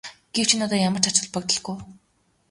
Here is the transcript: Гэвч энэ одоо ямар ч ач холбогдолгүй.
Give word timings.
Гэвч 0.35 0.49
энэ 0.55 0.63
одоо 0.67 0.79
ямар 0.89 1.01
ч 1.03 1.05
ач 1.09 1.17
холбогдолгүй. 1.19 1.77